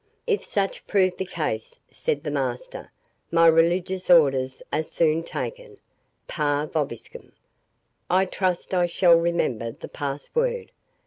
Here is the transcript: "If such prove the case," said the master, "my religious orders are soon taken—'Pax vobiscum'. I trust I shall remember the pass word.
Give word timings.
"If 0.25 0.43
such 0.43 0.87
prove 0.87 1.15
the 1.15 1.25
case," 1.27 1.79
said 1.91 2.23
the 2.23 2.31
master, 2.31 2.91
"my 3.29 3.45
religious 3.45 4.09
orders 4.09 4.63
are 4.73 4.81
soon 4.81 5.21
taken—'Pax 5.23 6.73
vobiscum'. 6.73 7.33
I 8.09 8.25
trust 8.25 8.73
I 8.73 8.87
shall 8.87 9.13
remember 9.19 9.71
the 9.73 9.87
pass 9.87 10.31
word. 10.33 10.71